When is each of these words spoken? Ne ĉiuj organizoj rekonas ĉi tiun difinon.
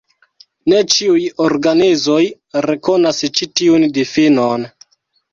Ne 0.71 0.77
ĉiuj 0.93 1.19
organizoj 1.47 2.23
rekonas 2.67 3.19
ĉi 3.41 3.49
tiun 3.61 3.85
difinon. 3.99 4.65